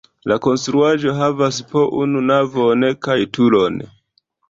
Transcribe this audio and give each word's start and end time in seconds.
La 0.29 0.37
konstruaĵo 0.45 1.13
havas 1.19 1.61
po 1.75 1.85
unu 2.01 2.25
navon 2.33 2.91
kaj 3.09 3.23
turon. 3.39 3.83